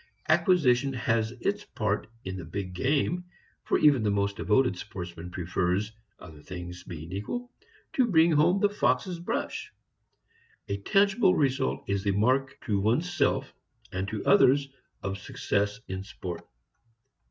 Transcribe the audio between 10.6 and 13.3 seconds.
A tangible result is the mark to one's